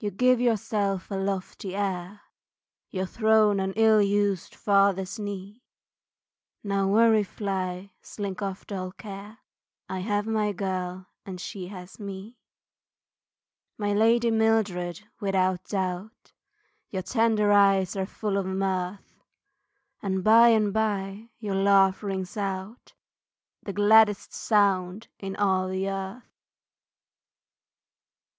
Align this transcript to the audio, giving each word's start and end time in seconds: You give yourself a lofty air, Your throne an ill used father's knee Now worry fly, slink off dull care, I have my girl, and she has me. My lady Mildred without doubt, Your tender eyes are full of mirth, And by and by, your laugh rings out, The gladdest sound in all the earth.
You 0.00 0.10
give 0.10 0.38
yourself 0.38 1.10
a 1.10 1.14
lofty 1.14 1.74
air, 1.74 2.20
Your 2.90 3.06
throne 3.06 3.58
an 3.58 3.72
ill 3.74 4.02
used 4.02 4.54
father's 4.54 5.18
knee 5.18 5.62
Now 6.62 6.86
worry 6.88 7.22
fly, 7.24 7.94
slink 8.02 8.42
off 8.42 8.66
dull 8.66 8.92
care, 8.92 9.38
I 9.88 10.00
have 10.00 10.26
my 10.26 10.52
girl, 10.52 11.06
and 11.24 11.40
she 11.40 11.68
has 11.68 11.98
me. 11.98 12.36
My 13.78 13.94
lady 13.94 14.30
Mildred 14.30 15.08
without 15.20 15.64
doubt, 15.64 16.34
Your 16.90 17.00
tender 17.00 17.50
eyes 17.50 17.96
are 17.96 18.04
full 18.04 18.36
of 18.36 18.44
mirth, 18.44 19.22
And 20.02 20.22
by 20.22 20.48
and 20.48 20.74
by, 20.74 21.30
your 21.38 21.54
laugh 21.56 22.02
rings 22.02 22.36
out, 22.36 22.92
The 23.62 23.72
gladdest 23.72 24.34
sound 24.34 25.08
in 25.18 25.34
all 25.34 25.66
the 25.70 25.88
earth. 25.88 26.42